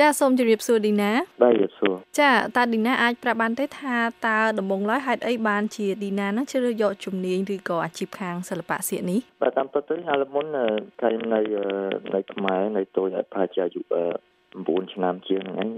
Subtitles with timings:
[0.00, 1.10] ចាសូមជម្រាបសួរឌីណា
[1.42, 10.46] បាទជម្រាបសួរចាតើឌីណាអាចប្រាប់បានទេថាតើដំបងឡើយហេតុអីបានជាឌីណានឹងជ្រើសយកជំនាញឬក៏អាជីពខាងសិល្បៈសៀកនេះបាទតាមពិតទៅហាលមុន
[11.02, 11.40] កាលនៅ
[12.14, 13.80] នៅខ្មែរនៅតូចប្រហែលជាអាយុ
[14.36, 15.68] 9ឆ្នាំជាងហ្នឹង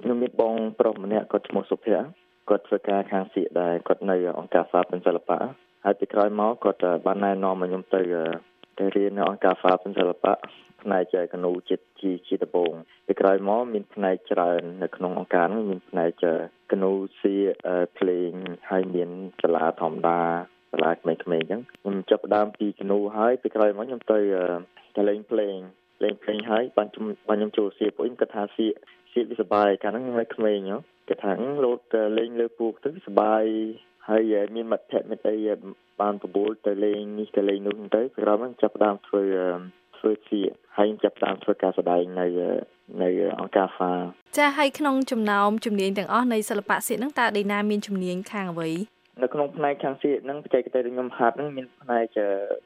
[0.00, 2.04] ខ្ញុំមានបងប្រុសម្នាក់គាត់ឈ្មោះសុភ័ក្រ
[2.48, 5.40] គាត់ធ្វើការខាងសៀកដែរគាត់នៅអង្គការសាពិនសិល្បៈ
[5.84, 8.02] ហើយពីក្រោយមកគាត់បានណែនាំឲ្យខ្ញុំទៅ
[8.78, 10.34] ទៅរៀននៅអង្គការសាពិនសិល្បៈ
[10.82, 12.72] ផ្នែកកណូចិត្តជាជាដំបូង
[13.06, 16.24] ពីក្រោយមកមានផ្នែកច្រើននៅក្នុងអង្គការនេះមានផ្នែក
[16.72, 17.34] កណូសៀ
[17.98, 18.30] ភ្លេង
[18.70, 19.10] ហើយមាន
[19.42, 20.20] សាលាធម្មតា
[20.72, 24.18] សាលាក្មេងៗអញ្ចឹងខ្ញុំចាប់ផ្ដើមពីកណូហើយពីក្រោយមកខ្ញុំទៅ
[24.96, 25.56] ទៅលេងភ្លេង
[26.02, 28.66] លេងភ្លេងហើយបានខ្ញុំបានខ្ញុំចូលសៀពួកខ្ញុំគាត់ថាសៀ
[29.12, 30.58] សៀវាសបាយកាលហ្នឹងខ្ញុំនៅក្មេង
[31.08, 31.32] គាត់ថា
[31.64, 31.80] លោត
[32.18, 33.44] លេងលើពូកទៅសបាយ
[34.08, 34.22] ហើយ
[34.54, 35.36] មានមិត្តភក្តិមិត្តអី
[36.00, 39.22] បានបបួលទៅលេងនេះទៅលេងនោះទៅក្រោយមកចាប់ផ្ដើមធ្វើ
[39.98, 40.40] ធ្វើជា
[40.76, 42.26] ហើយចាប់តាមធ្វើការសម្ដែងនៅ
[43.02, 43.08] នៅ
[43.40, 43.92] អង្គការហ្វា
[44.38, 48.70] ចាហើយក្នុងចំណោមជំនាញទាំងអស់នៃសិល្បៈសៀកហ្នឹងតើដេណាមានជំនាញខាងអ្វី
[49.22, 52.06] នៅក្នុងផ្នែកខាងសៀកហ្នឹងបច្ចេកទេសដែលខ្ញុំហាត់ហ្នឹងមានផ្នែក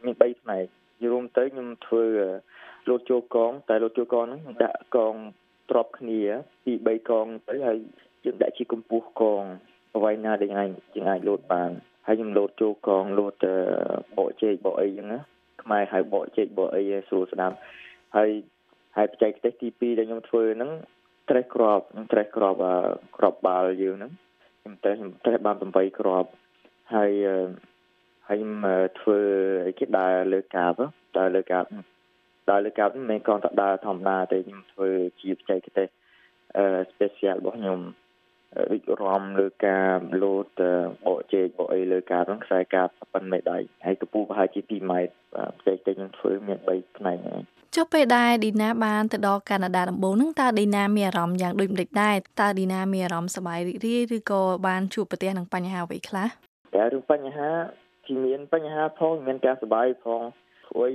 [0.05, 0.65] មាន3ផ្នែក
[1.13, 2.05] រួមទៅខ្ញុំធ្វើ
[2.89, 5.15] លោតចូលកង តែលោតចូលកងហ្នឹងដាក់កង
[5.71, 6.21] ទ្របគ្នា
[6.65, 7.79] ពី3កងទៅហើយ
[8.25, 9.45] យើងដាក់ជាកម្ពស់កង
[9.97, 11.71] អ្វីណាដែលអាចយើងអាចលោតបាន
[12.07, 13.35] ហើយខ្ញុំលោតចូលកងលោត
[14.17, 15.21] បកជែកបកអីចឹងណា
[15.63, 17.57] ខ្មែរហៅបកជែកបកអីស្រួលស្ដាប់
[18.17, 18.31] ហើយ
[18.97, 20.71] ហើយបច្ចេកទេសទី2ដែលខ្ញុំធ្វើហ្នឹង
[21.31, 21.81] ត្រេះក្រប
[22.13, 22.55] ត្រេះក្រប
[23.17, 24.13] ក្របបាល់យើងហ្នឹង
[24.61, 26.25] ខ្ញុំត្រេះខ្ញុំត្រេះបាន8ក្រប
[26.95, 27.13] ហើយ
[28.29, 28.55] ហើយខ្ញុំ
[29.01, 29.19] ធ្វើ
[29.67, 30.73] អីគេដើរលើកាប
[31.19, 31.65] ដើរលើកាប
[32.51, 34.89] ដើរលើកាបមិនមែនគ្រាន់តែដើរធម្មតាទេខ្ញុំធ្វើ
[35.21, 35.89] ជាបច្ចេកទេស
[36.57, 37.79] អឺ special របស់ខ្ញុំ
[38.71, 40.47] វិរំលើការលោត
[41.07, 45.15] បកជែកបកអីលើការហ្នឹងខ្សែការប៉ុនមេដៃហើយកម្ពស់ប្រហែលជា2ម៉ែត្រ
[45.51, 47.43] បច្ចេកទេសខ្ញុំធ្វើមាន3ផ្នែកហ្នឹង
[47.77, 56.29] ចុះពេលដែលឌីណាបានទៅដល់កាណាដាដំបូងហ្នឹងតើឌីណាមានអារម្មណ៍យ៉ាងដូចម្តេចដែរតើឌីណាមានអារម្មណ៍សប្បាយរីករាយឬក៏បានជួបប្រទះនឹងបញ្ហាអ្វីខ្លះ
[56.75, 57.51] តែរឿងបញ្ហា
[58.07, 60.23] គឺមានបញ្ហាផងមានការសប្បាយផង
[60.69, 60.89] ព្រោះ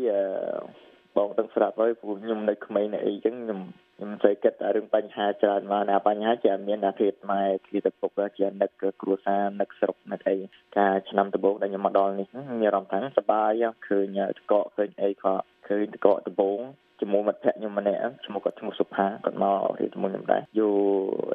[1.18, 3.60] បងទាំងស្រាប់ហើយព្រោះខ្ញុំនៅក្មេងនៅអីចឹងខ្ញុំ
[3.96, 8.72] ខ្ញុំស្អីគិតតែរឿងបញ្ហាច្រើនមកណាបញ្ហាជាមានអាគ្រាតម៉ែគ្រាតពុកជានឹក
[9.02, 10.36] គ្រួសារនឹកស្រុកនឹកអី
[10.78, 12.28] ការឆ្នាំដំបូងដែលខ្ញុំមកដល់នេះ
[12.62, 15.36] មានអារម្មណ៍ថាសប្បាយឃើញតកកឃើញអីក៏
[15.68, 16.60] ឃើញតកកដំបូង
[17.00, 20.70] ជាមួយមិត្តភក្តិខ្ញុំម្នាក់ឈ្មោះគាត់ឈ្មោះសុផាគាត់មករៀនជាមួយខ្ញុំដែរយូ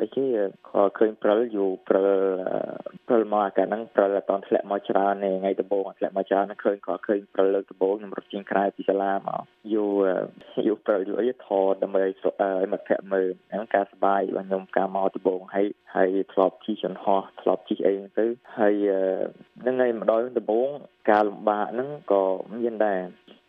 [0.00, 0.26] អីគេ
[0.70, 2.10] គាត់ឃើញព្រិលយូព្រិល
[3.08, 9.42] ព្រិលមកអាកាហ្នឹងព្រិលអត់តធ្លាក់មកច្រើនទេថ្ងៃដំបូងធ្លាក់មកច្រើនឃើញគាត់ឃើញព្រិលលើកដំបូងខ្ញុំរត់ជាងក្រៅពីសាលាមក
[9.74, 9.84] យូ
[10.66, 18.26] យូព្រិលយូអីថតដើម្បីឲ្យមិត្តភក្តិមើលហ្នឹងការសប្បាយរបស់ខ្ញុំការមកដំបូងហើយហើយធ្លាប់ជិះចន្ទហោះធ្លាប់ជិះអីហ្នឹងទៅ
[18.58, 18.74] ហើយ
[19.62, 20.68] ហ្នឹងហើយម្ដងដំបូង
[21.10, 23.00] ការលំបាកហ្នឹងក៏មានដែរ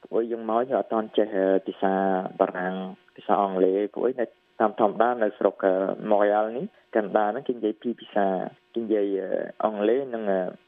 [0.03, 1.28] ព្រោះយើងមកយើងអត់តន់ចេះ
[1.67, 1.94] ភាសា
[2.39, 2.75] បារាំង
[3.16, 4.25] ភាសាអង់គ្លេសព្រោះនៅ
[4.59, 5.56] តាមធម្មតានៅស្រុក
[6.12, 6.66] ម៉ូរ៉ាល់នេះ
[6.96, 8.28] កាណាដាហ្នឹងគេនិយាយពីរភាសា
[8.75, 9.18] គេនិយាយ
[9.63, 10.24] អង់គ្លេសនិង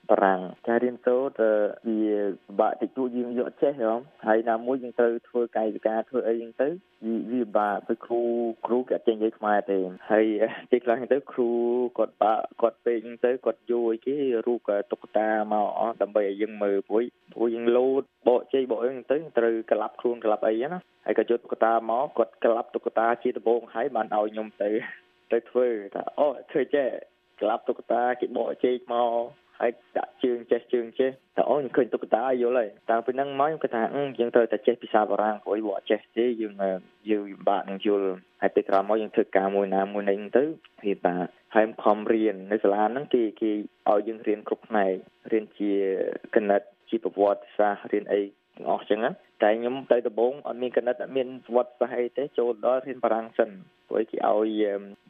[0.09, 1.47] បារាំងការរៀនសូត្រ
[1.87, 2.15] វា
[2.47, 3.93] ពិបាកតិចតួចយើងយកចេះហ៎
[4.27, 6.69] ហើយណាមួយយើងត្រូវធ្វើកាយវិការធ្វើអីហ្នឹងទៅ
[7.31, 8.21] វាពិបាកទៅគ្រូ
[8.65, 9.79] គ្រូគេអត់ចេះនិយាយខ្មែរទេ
[10.11, 10.25] ហើយ
[10.71, 11.49] ទីខ្លះទៅគ្រូ
[11.97, 14.59] គាត់បាក់គាត់ពេកហ្នឹងទៅគាត់យួរគេរូប
[14.91, 17.03] តុក្កតាមកអស់ដើម្បីឲ្យយើងមើលព្រោះ
[17.33, 24.71] ព្រោះយើងលោតបកជ័យបកអីហ្នឹងទៅត្រូវក្លាប់ខ្លួនក្លាប់អីណាហើយក៏យកតុក្កតាមកគាត់ក្លាប់តុក្កតាជាដំបងហើយបានឲ្យខ្ញុំទៅ
[25.31, 26.87] ទៅធ្វើថាអូធ្វើចេះ
[27.39, 29.11] ក្លាប់តុក្កតាគេបកជែកមក
[29.59, 33.83] ហើយដាក់ជើងចេះជើងចេះតែអូខ្ញុំឃើញតុក្កតាយល់ហើយតាំងពីហ្នឹងមកខ្ញុំគិតថា
[34.19, 36.53] យើងត្រូវតែចេះភាសាបារាំងព្រោះបើចេះទេយើង
[37.09, 38.07] យើងពិបាកនឹងយល់
[38.41, 40.43] ហើយពេលក្រោយមកយើងធ្វើការមួយណាមួយនេះទៅ
[40.85, 43.51] វាបាក់ហើយខំរៀននៅសាលាហ្នឹងគេគេ
[43.89, 44.93] ឲ្យយើងរៀនគ្រប់ផ្នែក
[45.31, 45.71] រៀនជា
[46.35, 48.21] គណិតជាប្រវត្តិសាស្ត្ររៀនអី
[48.55, 49.11] ទាំងអស់ចឹងណា
[49.43, 53.49] តែខ្ញុំទៅដំបងអត់មានកណិតអត់មានវត្តសាស្ត្រអីទេចូលដល់រៀនបារាំងសិន
[53.89, 54.63] ព្រោះគេឲ្យ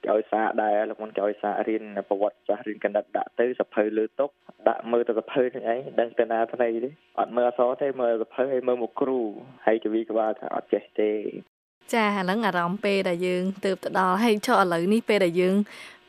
[0.03, 4.25] គេឲ្យសារដែរលោកមុនគេឲ្យសាររៀនប្រវត្តិសាស្ត្ររៀនកណិតដាក់ទៅសភៅលើតុ
[4.67, 6.89] ដាក់មើលទៅសភៅហ្នឹងឯងដឹងទៅណាថ្មីទេ
[7.19, 9.19] អត់មើលអក្សរទេមើលសភៅហើយមើលមកគ្រូ
[9.65, 11.11] ហើយគវិក្បាលថាអត់ចេះទេ
[11.93, 15.55] ចាអាហ្នឹងអារម្មណ៍ពេលដែលយើងទៅទៅដល់ហើយចុះឥឡូវនេះពេលដែលយើង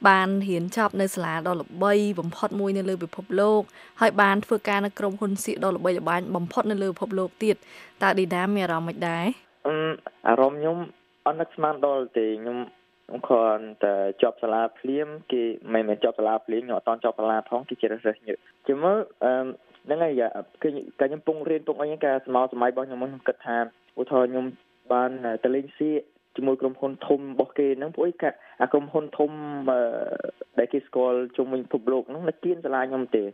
[0.08, 3.62] បានរៀនចប់នៅសាលាដ៏ល្បីបំផុតមួយនៅលើពិភពលោក
[4.00, 7.56] ហើយបានធ្វើការនៅក្រុមហ៊ុនសៀកដ៏ល្បីល្បាញបំផុតនៅលើពិភពលោកទៀត
[8.02, 9.26] តើឌីណាមានអារម្មណ៍មិនដែរ
[9.66, 9.74] អឺ
[10.28, 10.76] អារម្មណ៍ខ្ញុំ
[11.26, 12.58] អត់នឹកស្មានដល់ទេខ្ញុំ
[13.06, 15.42] ខ្ញុំគ្រាន់តែជាប់សាលាភ្លាមគេ
[15.72, 18.34] មិនមែនជាប់សាលាភ្លាមខ្ញុំអត់តន់ជាប់សាលាផងគេជ្រើសរើសញើ
[18.66, 19.32] ជាមើលអឺ
[19.86, 20.22] ហ្នឹងហើយ
[20.62, 20.68] គឺ
[21.00, 23.56] កាលខ្ញុំពងរៀនពងអីហ្នឹងការស្មោសម័យរបស់ខ្ញុំខ្ញុំគិតថា
[23.98, 24.46] ឧទាហរណ៍ខ្ញុំ
[24.92, 25.10] បាន
[25.44, 26.00] ទៅលេងសៀក
[26.36, 29.30] ជាមួយក្រុមហ៊ុនធំរបស់គេហ្នឹងពួកឯងអាក្រុមហ៊ុនធំ
[30.58, 33.24] ដែលគេស្គាល់ជុំវិញពិភពលោកហ្នឹងនៅគៀនសាលាខ្ញុំទេ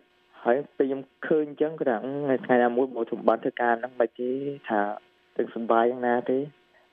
[0.44, 4.31] ហើយពេលខ្ញុំឃើញអញ្ចឹងគាត់ថាថ្ងៃណាមួយមកខ្ញុំបានធ្វើការហ្នឹងមិនទេ
[4.69, 4.81] ថា
[5.37, 6.38] ទាំងសុបាយយ៉ាងណាទេ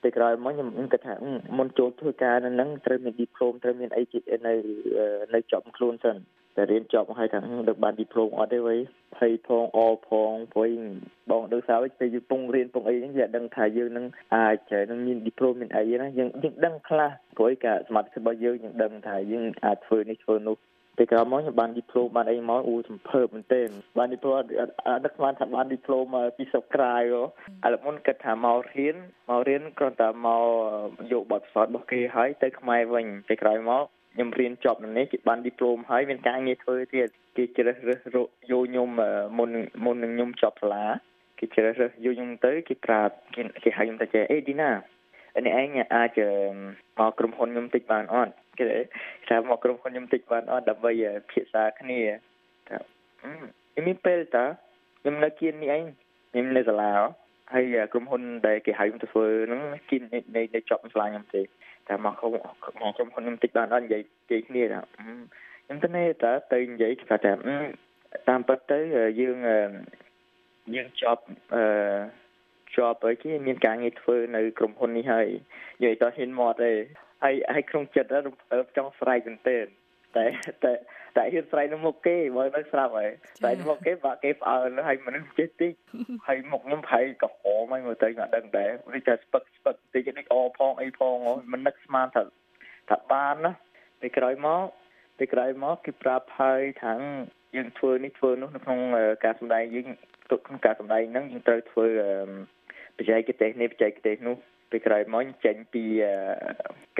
[0.01, 1.13] ពេលក្រោយមកខ្ញុំគិតថា
[1.57, 4.03] មុនចូលធ្វើការនៅហ្នឹងត្រូវមានឌីប្លូមត្រូវមានអី
[4.47, 4.53] នៅ
[5.33, 6.17] នៅចប់ខ្លួនសិន
[6.57, 7.39] តែរៀនចប់ហើយថា
[7.69, 8.75] ដឹកបានឌីប្លូមអត់ទេវ៉ៃ
[9.17, 10.69] ភ័យផងអផងព្រោះ
[11.29, 14.05] បងដឹងស្រាប់ពេលយើងពងរៀនពងអីហ្នឹងយើងដឹងថាយើងនឹង
[14.35, 20.57] អាចនឹងមានឌីប្លូមមានអីណាយើងយើងដឹងខ្លះព្រោះការសមត្ថភាពរបស់យើងយើងដឹងថាយើងអាចធ្វើនេះធ្វើនោះ
[20.97, 24.35] ពេលក្រោយមកខ្ញុំបានឌីប្លូមបានអីមកអូសំភើបមែនទែនបានឌីប្លូម
[25.05, 26.05] ដឹកស្មានថាបានឌីប្លូម
[26.37, 27.01] ពីសុកក្រៅឥ
[27.73, 28.95] ឡូវមុនគិតថាមករៀន
[29.29, 30.43] មករៀនគ្រាន់តែមក
[31.11, 33.85] យកបទពិសោធន៍របស់គេហើយទៅខ្មែរវិញពេលក្រោយមក
[34.17, 38.89] ខ្ញុំរៀនចប់នៅនេះគេបានឌីប្លូមហើយមានការងារធ្វើទៀតគេជ្រើសរើសយកខ្ញុំ
[39.37, 39.49] មុន
[39.85, 40.85] មុននឹងខ្ញុំចប់សាលា
[41.39, 44.71] គេជ្រើសរើសយកខ្ញុំទៅគេប្រាប់គេគេហៅខ្ញុំទៅចេះអេឌីណា
[45.45, 46.19] នេះឯងអាច
[46.99, 48.65] មកក្រុមហ៊ុនខ្ញុំតិចបានអត់គេ
[49.29, 50.91] ថាមកក្រុមហ៊ុនខ្ញុំតិចបានអត់ដើម្បី
[51.31, 51.99] ភាសាគ្នា
[52.69, 52.77] ថា
[53.19, 54.45] ខ្ញុំមានពេលតា
[55.01, 55.83] ខ្ញុំនៅគៀននេះឯង
[56.31, 56.91] ខ្ញុំនៅសាលា
[57.53, 61.41] ហើយក្រុមហ៊ុនដែលគេហៅខ្ញុំទៅធ្វើហ្នឹងគៀននៃនៃចប់សាលាខ្ញុំទេ
[61.87, 67.31] តែមកក្រុមមកក្រុមហ៊ុនខ្ញុំតិចបានអត់និយាយគេគ្នាថាខ្ញុំទៅនេះតើទៅនិយាយថាថា
[68.29, 68.79] តាមពិតទៅ
[69.19, 69.37] យើង
[70.75, 71.23] យើងជាប់
[71.55, 71.63] អឺ
[72.75, 75.27] ជាប់អីគេមានការងារធ្វើនៅក្រុមហ៊ុននេះហើយ
[75.79, 76.71] និយាយតហ៊ានមកទេ
[77.23, 79.65] ហើយហើយក្នុងចិត្តរំភើបចង់ស្រែកមែនទែន
[80.15, 80.25] តែ
[80.63, 80.71] តែ
[81.17, 85.73] តែហ៊ានស្រែកនៅមុខគេបើនៅស្រាប់ហើយស្រែកមុខគេបាក់គេផ្អើលហើយមនុស្សចេះតិច
[86.27, 91.15] ហើយមុខខ្ញុំប្រហែលក៏ហមហើយមើលទៅអត់ដឹងដែរនេះតែស្ពឹកស្ពឹកតិចនេះអផងអីផង
[91.51, 92.23] មិននឹកស្មានថា
[92.89, 93.51] ថាបានណា
[94.01, 94.63] ពេលក្រោយមក
[95.17, 96.99] ពេលក្រោយមកគេប្រាប់ហើយថាង
[97.55, 98.79] យើងធ្វើនេះធ្វើនោះនៅក្នុង
[99.25, 99.87] ការសម្ដែងយើង
[100.45, 101.87] ក្នុងការសម្ដែងហ្នឹងយើងត្រូវធ្វើ
[102.97, 104.35] បច្ចេកទេសនេះបច្ចេកទេសនោះ
[104.71, 105.83] ពេលក្រោយមកចេញពី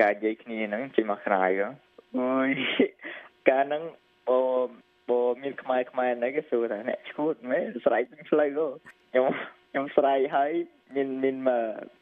[0.01, 1.45] ការនិយាយគ្នាហ្នឹងចេញមកក្រៅ
[2.15, 2.49] អូយ
[3.49, 3.83] ការហ្នឹង
[4.29, 4.39] អូ
[5.09, 8.49] បើមានខ្មែរខ្មែរហ្នឹងគេសួរថាអ្នកឈួតមែនស្រែកពេញផ្លូវ
[9.11, 9.25] ខ្ញុំ
[9.71, 10.51] ខ្ញុំស្រែកហើយ
[10.95, 11.35] មានមាន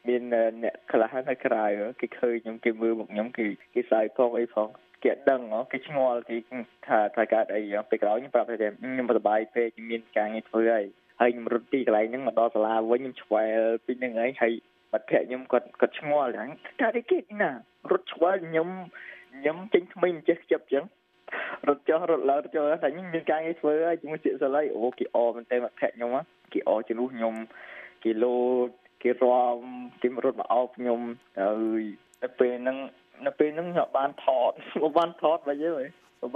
[0.08, 0.22] មាន
[0.62, 1.64] អ្នកខ្លះនៅក្រៅ
[2.00, 4.68] គេឃើញខ្ញុំគេមើលមកខ្ញុំគេគេស្រែកផងអីផង
[5.04, 5.40] គេដឹង
[5.72, 6.36] គេឆ្ងល់គេ
[6.86, 7.60] ថាថាកើតអី
[7.90, 10.84] ពេលក្រោយខ្ញុំប្រាប់ថាខ្ញុំសប្បាយពេកមានការងារធ្វើហើយ
[11.20, 14.52] ហើយខ្ញុំរត់ទីកន្លែងហ្នឹងមកដល់សាលាវិញខ្ញុំឆ្វែលពីហ្នឹងហើយហើយ
[14.92, 16.50] បាត់ភ័ក្រខ្ញុំគាត់គាត់ឆ្ងល់ហ្នឹង
[16.80, 17.50] ថានេះគេណា
[17.90, 18.68] រត់ឆ្វែលខ្ញុំ
[19.40, 20.84] ខ្ញុំចេញថ្មីមិនចេះខ្ជិបចឹង
[21.68, 26.10] រត់ចុះរត់ឡើងចុះតែខ្ញុំមានការងារធ្វើហើយជាមួយជាសាល័យអូគេអមែនតើមកភ័ក្រខ្ញុំ
[26.52, 27.34] គេអជំនួសខ្ញុំ
[28.04, 28.68] គេលោត
[29.02, 29.58] គេរំ
[30.02, 31.00] គេរត់មកអោបខ្ញុំ
[31.40, 31.50] ហើ
[31.80, 31.84] យ
[32.22, 32.76] នៅពេលហ្នឹង
[33.26, 34.52] នៅពេលហ្នឹងខ្ញុំបានថត
[34.98, 35.74] បានថតមកយើ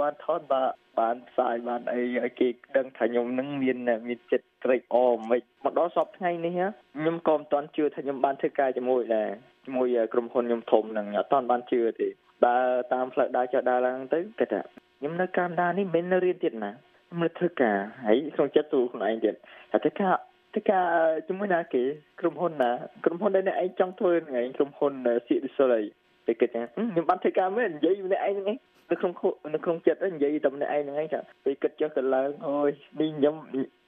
[0.01, 3.77] បានថតបាទបានផ្សាយបានអីឲ្យគេដឹងថាខ្ញុំនឹងមាន
[4.07, 6.53] មានចិត្តត្រេកអរមិនមកដល់សពថ្ងៃនេះ
[6.97, 9.29] ខ្ញុំក៏មិនទាន់ជឿថាខ្ញុំបានធ្វើការជាមួយដែរ
[9.65, 12.07] ជាមួយក្រុមហ៊ុនខ្ញុំធំហ្នឹងអត់ទាន់បានជឿទេ
[12.47, 14.61] ដើរតាមផ្លូវដើរចុះដើរឡើងទៅគេថា
[14.99, 16.71] ខ្ញុំនៅកាណាដានេះមិននៅរៀនទៀតណា
[17.07, 19.35] ខ្ញុំនៅធ្វើការហើយក្នុងចិត្តទូខ្លួនឯងទៀត
[19.71, 20.13] ថាធ្វើការ
[20.53, 20.85] ធ្វើការ
[21.27, 21.83] ជាមួយណាគេ
[22.19, 22.71] ក្រុមហ៊ុនណា
[23.05, 24.93] ក្រុមហ៊ុនដែលអ្នកឯងចង់ធ្វើថ្ងៃក្រុមហ៊ុន
[25.27, 25.81] City អី
[26.25, 28.57] ពេលគិតថាខ្ញុំបានធ្វើការមែននិយាយម្នាក់ឯងហ្នឹង
[28.91, 29.13] នៅក្នុង
[29.53, 33.35] នៅក្នុងចិត្តនិយាយតែម្នាក់ឯងហ្នឹងឯងថាពេលគិតចុះទៅឡើងអូយនេះខ្ញុំ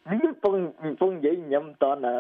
[0.10, 0.56] ខ្ញុំពង
[1.02, 2.14] ពងនិយាយខ្ញុំមិនតន់មិ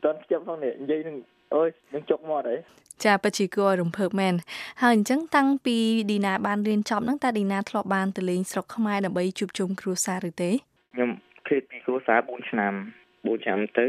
[0.00, 1.16] នតន់ខ្ជិបផងនេះនិយាយនឹង
[1.54, 2.60] អូយនឹងចុកមកហើយ
[3.04, 4.34] ចាពិតជាគួររំភើបមែន
[4.82, 5.76] ហើយអញ្ចឹងតាំងពី
[6.10, 10.50] ឌីណាបានរៀនចប់ហ្នឹងតើឌីណាធ្លាប់បានទៅលេងស្រុកខ្មែរដើម្បីជួបជុំគ្រួសារឬទេ
[10.94, 11.10] ខ្ញុំ
[11.46, 12.72] ឃ្លាតពីគ្រួសារ4ឆ្នាំ
[13.08, 13.86] 4ឆ្នាំទៅ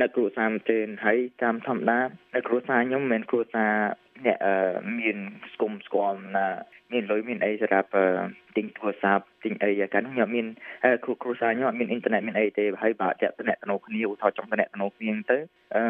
[0.00, 2.00] នៅគ្រួសារមែនទែនហើយតាមធម្មតា
[2.34, 3.72] នៅគ្រួសារខ្ញុំមិនមែនគ្រួសារ
[4.26, 4.38] អ្នក
[4.98, 5.16] មាន
[5.52, 6.46] ស្គមស្គមណា
[6.92, 7.88] មានលុយមានអីសម្រាប់
[8.56, 10.46] ទិញទូរស័ព្ទទិញអីកាលនោះខ្ញុំមាន
[11.04, 15.38] គ្រូគ្រូសាខ្ញុំអត់មានអ៊ីនធឺណិតមានអីទេហើយបើតាក់តំណែងគ្នាឧទាហរណ៍ចង់តំណែងគ្នាទៅ
[15.74, 15.82] អឺ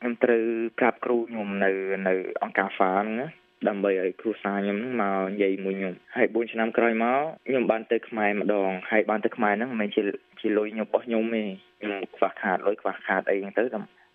[0.00, 0.44] ខ្ញុំត្រូវ
[0.78, 1.70] ប្រាប់គ្រូខ្ញុំនៅ
[2.08, 3.28] នៅអង្គការហ្វាហ្នឹងណា
[3.68, 10.02] ដើម្បីឲ្យគ្រូសាខ្ញុំមកនិយាយមួយខ្ញុំហើយ4ឆ្នាំក្រោយមកខ្ញុំបានទៅខ្មែរម្ដងហើយបានទៅខ្មែរហ្នឹងមិនមែនជា
[10.40, 11.42] ជាលុយខ្ញុំរបស់ខ្ញុំទេ
[11.80, 13.62] ខ្ញុំខ្វះខាតលុយខ្វះខាតអីហ្នឹងទៅ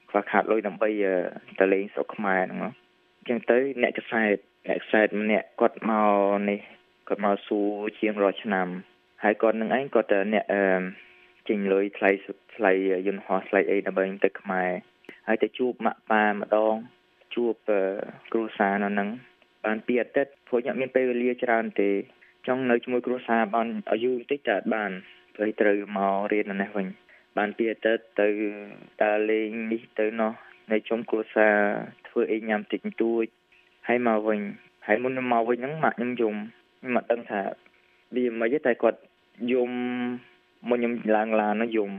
[0.09, 0.89] ខ្វះខាតលុយដើម្បី
[1.59, 4.35] ទៅលេងស្រុកខ្មែរហ្នឹងអញ្ចឹងទៅអ្នកកសែត
[4.67, 6.13] អ្នកកសែតម្នាក់គាត់មក
[6.49, 6.59] នេះ
[7.07, 8.67] គាត់មកសួរជាងរាល់ឆ្នាំ
[9.23, 10.63] ហើយគាត់នឹងឯងគាត់អ្នកអឺ
[11.47, 12.09] ចេញលុយថ្លៃ
[12.55, 12.71] ថ្លៃ
[13.07, 14.69] យន្តហោះថ្លៃអីដើម្បីទៅខ្មែរ
[15.27, 16.75] ហើយទៅជួបម៉ាក់ប៉ាម្ដង
[17.35, 17.53] ជួប
[18.31, 19.09] គ្រូសានៅនឹង
[19.65, 21.91] បានពីអាទិត្យព្រោះខ្ញុំមានពេលវេលាច្រើនទេ
[22.47, 24.91] ចង់នៅជាមួយគ្រួសារបានឲ្យយូរបន្តិចតែបាន
[25.35, 26.87] ព្រោះត្រូវមករៀននៅនេះវិញ
[27.37, 28.27] បានពីអាទិត្យទៅ
[29.03, 30.33] ដើរលេងនេះទៅនោះ
[30.71, 31.55] នៅជុំគ្រួសារ
[32.07, 33.25] ធ្វើអីញ៉ាំតិចតួច
[33.87, 34.39] ហើយមកវិញ
[34.87, 36.35] ហើយមុនមកវិញហ្នឹងម៉ាក់ខ្ញុំយំ
[36.77, 37.41] ខ្ញុំមិនដឹងថា
[38.15, 38.99] វាមិនទេតែគាត់
[39.51, 39.71] យំ
[40.69, 41.91] មុនខ្ញុំឡើងឡានហ្នឹងយំ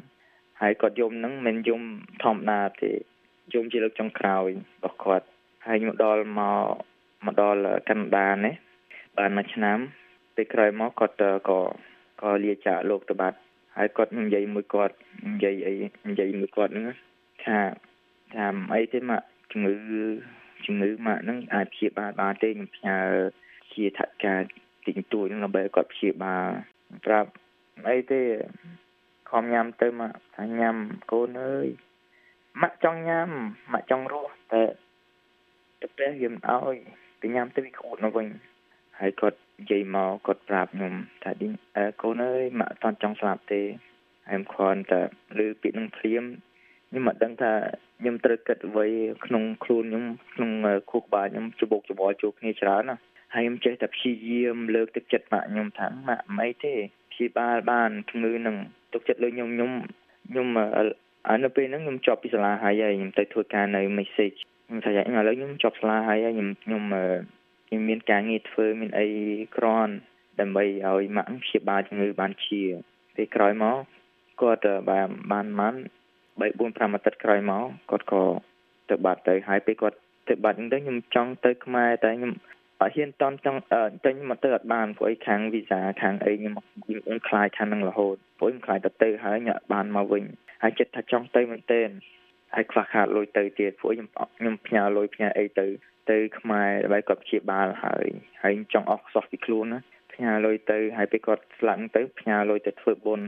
[0.60, 1.82] ហើយគាត់យំហ្នឹងមិនយំ
[2.22, 2.90] ធម្មតាទេ
[3.54, 4.48] យំជាលើកចុងក្រោយ
[4.82, 5.26] របស់គាត់
[5.66, 6.66] ហើយខ្ញុំដល់មក
[7.26, 8.54] មកដល់កាណាដានេះ
[9.18, 9.78] បានមួយឆ្នាំ
[10.34, 11.14] ពេលក្រោយមកគាត់
[11.48, 11.60] ក៏
[12.22, 13.38] ក៏លាចាកលោកទៅបាត់
[13.76, 14.94] ហើយគាត់និយាយមួយគាត់
[15.26, 15.74] និយាយអី
[16.08, 16.86] និយាយមួយគាត់ហ្នឹង
[17.44, 17.58] ថា
[18.34, 19.22] ថាអីទេមក
[19.52, 19.74] ជំងឺ
[20.66, 22.98] ជំងឺម៉ាក់ហ្នឹងអាចព្យាបាលបានទេខ្ញុំផ្ញើ
[23.74, 26.48] ជាថវិកាតិចតួចហ្នឹងដើម្បីគាត់ព្យាបាល
[27.06, 27.30] ប្រាប់
[27.88, 28.22] អីទេ
[29.30, 30.76] ខំញ៉ាំទៅម៉ាក់ថាញ៉ាំ
[31.12, 31.68] កូនអើយ
[32.62, 33.28] ម៉ាក់ចង់ញ៉ាំ
[33.72, 34.64] ម៉ាក់ចង់រស់តែ
[35.80, 36.76] តែពេលយើងឲ្យ
[37.22, 38.26] ទៅញ៉ាំទៅវាក្អួតមកវិញ
[39.00, 40.94] ហើយគាត់និយាយមកគាត់ប្រាប់ខ្ញុំ
[41.24, 41.48] ថាឌី
[42.02, 43.62] កូនអើយម៉ាក់អត់ចង់ស្លាប់ទេ
[44.28, 45.00] ហើយខ្ញុំគ្រាន់តែ
[45.38, 46.24] ឮពាក្យនឹងភ្លាម
[46.90, 47.52] ខ្ញុំមិនដឹងថា
[48.00, 48.86] ខ្ញុំត្រូវគិតអ្វី
[49.26, 50.04] ក្នុងខ្លួនខ្ញុំ
[50.34, 50.50] ក្នុង
[50.90, 52.96] ខួរក្បាលខ្ញុំច្បុកច្បល់ជួគ្នាច្រើនណា
[53.34, 56.74] ហើយខ្ញុំចេះតែព្យាយាមលើកទឹកចិត្តម៉ាក់ខ្ញុំថាម៉ាក់មិនអីទេ
[57.12, 58.56] ព្យាបាលបានជំងឺនឹង
[58.92, 59.70] ទុកចិត្តលើខ្ញុំខ្ញុំ
[60.28, 60.46] ខ្ញុំ
[61.28, 64.92] អានៅពេលហ្នឹងខ្ញុំចប់ពីសាលាហើយហើយខ្ញុំទៅធ្វើការនៅ message ខ្ញុំថាឥ
[65.28, 66.82] ឡូវខ្ញុំចប់សាលាហើយខ្ញុំខ្ញុំ
[67.66, 69.06] ខ្ញុំមានការងារធ្វើមានអី
[69.56, 69.92] ក្រន់
[70.40, 72.62] ដើម្បីឲ្យម៉ាក់ព្យាបាលជំងឺបានជា
[73.16, 73.78] ពេលក្រោយមក
[74.40, 75.74] គាត់បានបានបាន
[76.38, 78.22] 3 4 5អាទិត្យក្រោយមកគាត់ក៏
[78.90, 82.32] ទៅបាត់ទៅហើយពេលគាត់ទៅបាត់ហ្នឹងទៅខ្ញុំចង់ទៅខ្មែរតែខ្ញុំ
[82.80, 90.24] អត់ហ៊ានតន់ចង់តែខ្ញុំមកទៅអត់បានព្រោះអីខាងវីសាខាងអីខ្ញុំខ្ញុំខ្លាចខាងហ្នឹងរហូតព្រោះខ្ញុំខ្លាចទៅទៅហើយខ្ញុំអត់បានមកវិញ
[90.62, 91.88] ហើយចិត្តថាចង់ទៅមែនទែន
[92.54, 94.08] ហើយខ្វះខាតលុយទៅទៀតព្រោះខ្ញុំ
[94.38, 95.66] ខ្ញុំផ្ញើលុយផ្ញើអីទៅ
[96.10, 98.06] ទៅខ្មែរដើម្បីគាត់ព្យាបាលហើយ
[98.42, 99.80] ហើយចង់អស់ខ្សោះពីខ្លួនណា
[100.12, 103.26] ផ្ញើលុយទៅហើយពេលគាត់ស្លាប់ទៅផ្ញើលុយទៅធ្វើបុណ្យ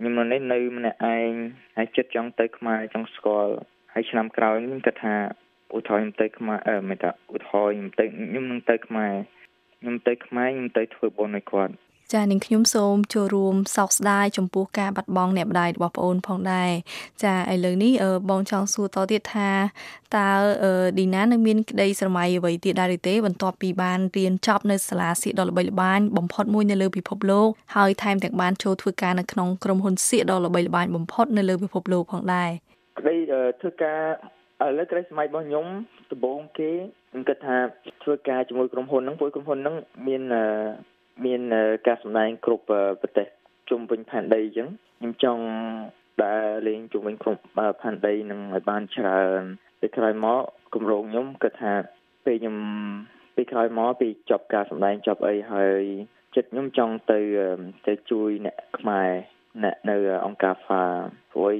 [0.00, 1.32] ខ្ញុំនៅនេះនៅម្នាក់ឯង
[1.76, 3.52] ហើយចិត្តចង់ទៅខ្មែរចង់ស្គាល់
[3.92, 5.16] ហើយឆ្នាំក្រោយខ្ញុំគិតថា
[5.74, 9.12] ឧទាហរណ៍ខ្ញុំទៅខ្មែរអឺមិនថាឧទាហរណ៍ខ្ញុំទៅខ្ញុំនឹងទៅខ្មែរ
[9.80, 11.74] ខ្ញុំទៅខ្មែរខ្ញុំទៅធ្វើបុណ្យឲ្យគាត់
[12.14, 16.70] ចានាងខ្ញុំសូមចូលរួមសោកស្ដាយចំពោះការបាត់បង់អ្នកម្ដាយរបស់ប្អូនផងដែរ
[17.24, 17.92] ចាឥឡូវនេះ
[18.30, 19.50] បងចង់សួរតទៀតថា
[20.16, 20.28] តើ
[20.98, 32.50] ឌីណានឹងមានក្តីស្រមៃអ្វីទៀតដែរឬទេបន្ទាប់ពីបានរៀនចប់នៅសាលាសៀកដ៏ល្បីល្បាញបំផុតមួយនៅលើពិភពលោកហើយថែមទាំងបានចូលធ្វើការនៅក្នុងក្រុមហ៊ុនសៀកដ៏ល្បីល្បាញបំផុតនៅលើពិភពលោកផងដែរ
[32.98, 33.14] ក្តី
[33.60, 34.00] ធ្វើការ
[34.64, 35.66] ឥឡូវក្តីសម័យរបស់ខ្ញុំ
[36.10, 36.70] ដំបូងគេ
[37.10, 37.56] ខ្ញុំគិតថា
[38.02, 39.74] ធ្វើការជាមួយក្រុមហ៊ុនហ្នឹងព្រោះក្រុមហ៊ុនហ្នឹង
[40.06, 40.22] មាន
[41.24, 41.40] មាន
[41.86, 42.64] ការសម្ដែងគ្រប់
[43.00, 43.28] ប្រទេស
[43.70, 45.44] ជុំវិញផែនដីអញ្ចឹងខ្ញុំចង់
[46.24, 47.42] ដើរលេងជុំវិញគ្រប់
[47.80, 49.42] ផែនដីនឹងឲ្យបានច្រើន
[49.80, 50.40] ពេលក្រោយមក
[50.74, 51.74] គម្រោងខ្ញុំគិតថា
[52.24, 52.56] ពេលខ្ញុំ
[53.34, 55.82] ពេលក្រោយមកពេលចប់ការសម្ដែងចប់អីហើយ
[56.36, 57.20] ចិត្តខ្ញុំចង់ទៅ
[57.86, 59.10] ទៅជួយអ្នកខ្មែរ
[59.64, 60.84] អ្នកនៅអង្គការ FA
[61.32, 61.54] ព្រោះ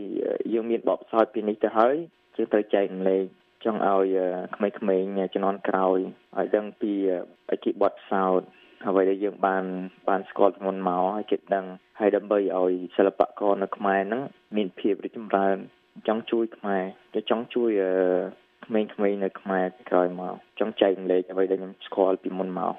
[0.52, 1.96] យើងមានបបផ្សោតពីនេះទៅហើយ
[2.36, 3.24] យើងត្រូវចែកម្លែក
[3.64, 4.06] ចង់ឲ្យ
[4.56, 5.98] ក្មេងៗជំនាន់ក្រោយ
[6.38, 6.92] ឲ្យដឹងពី
[7.50, 8.42] អធិបតផ្សោត
[8.88, 9.64] អ្វីដែលយើងបាន
[10.08, 11.66] បានស្គាល់ពីមុនមកហើយគេដឹង
[12.00, 14.22] ហើយដើម្បីឲ្យសិល្បករនៅខ្មែរហ្នឹង
[14.56, 15.56] មានភាពរីកចម្រើន
[16.08, 16.82] ចង់ជួយខ្មែរ
[17.14, 17.70] គេចង់ជួយ
[18.66, 22.74] ក្មេងៗនៅខ្មែរក្រោយមកចង់ចែករំលែកអ្វីដែលខ្ញុំស្គាល់ពីមុនមក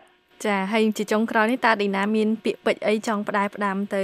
[0.46, 4.03] ចាហើយជាចុងក្រោយនេះតើឌីណាមានពាក្យពេចន៍អីចង់ផ្ដាយផ្ដាំទៅ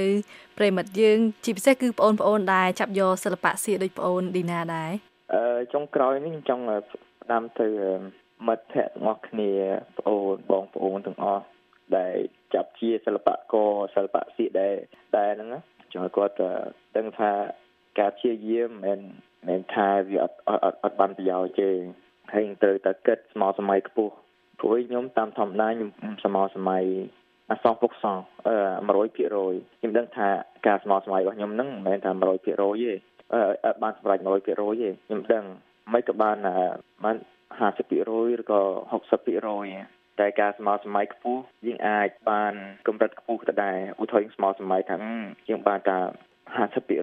[0.57, 4.91] ប្រិមិត្តយើង ជាពិសេសគឺបងប្អូនដែរចាប់យកសិល្បៈសៀកដូចបងអូនឌីណាដែរ
[5.33, 6.63] អឺចុងក្រោយនេះខ្ញុំចង់
[7.23, 7.67] ផ្ដាំទៅ
[8.47, 9.51] មិត្តភ័ក្តិទាំងអស់គ្នា
[9.95, 11.43] បងអូនបងប្អូនទាំងអស់
[11.97, 12.15] ដែល
[12.53, 14.75] ចាប់ជាសិល្បករសិល្បៈសៀកដែល
[15.17, 16.35] ដែលហ្នឹងចង់ឲ្យគាត់
[16.97, 17.31] ដឹងថា
[17.99, 18.99] ការព្យាយាមមិន
[19.47, 21.69] មិនថាវាអត់អត់អត់បានប្រយោជន៍ទេ
[22.33, 24.13] ហើយត្រូវតែគិតស្មោះសម័យខ្ពស់
[24.59, 25.89] ព្រោះខ្ញុំតាមធម្មតាខ្ញុំ
[26.23, 26.83] ស្មោះសម័យ
[27.51, 28.17] អសងពុកសង
[28.47, 28.55] អឺ
[28.87, 30.29] 100%ខ្ញុំដឹងថា
[30.67, 32.51] ការស្មោះសម័យរបស់ខ្ញុំហ្នឹងមិនមែនថា100%ទេ
[33.33, 34.51] អឺបានសម្រេច100%ទេ
[35.05, 35.43] ខ្ញុំដឹង
[35.93, 36.37] មិនក៏បាន
[37.03, 37.15] បាន
[37.57, 42.53] 50%ឬក៏60% តែការស្មើសម័យខ្ពស់យើងអាចបាន
[42.87, 44.95] កម្រិតខ្ពស់ទៅដែរឧទាហរណ៍ស្មើសម័យថា
[45.49, 45.97] យើងបានតា
[46.57, 46.95] 50%ពេ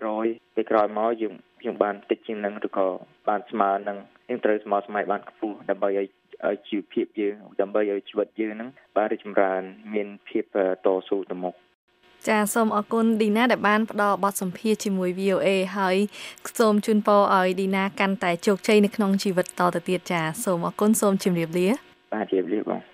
[0.62, 2.87] លក្រោយមកយើងយើងបានតិចជាងនឹងឬក៏
[3.28, 6.09] បានស្មើនឹងយើងត្រូវស្មើសម័យបានខ្ពស់ដើម្បីឲ្យ
[6.49, 9.62] ឲ្យជីវភាពយើងដើម្បីឲ្យជីវិតយើងហ្នឹងបានរីកចម្រើន
[9.94, 10.44] មានភាព
[10.85, 11.54] តស៊ូទៅមុខ
[12.28, 15.97] ចាសូមអរគុណឌីណាដែលបានផ្ដល់បទសម្ភាសជាមួយ VOA ហើយ
[16.59, 21.68] សូមជូនពរឲ្យឌីណាកាន់តែជោគជ័យនៅក្នុងជីវិតតទៅទៀតចាសូមអរគុណសូមជម្រាបលា
[22.12, 22.93] បាទជម្រាបលាបង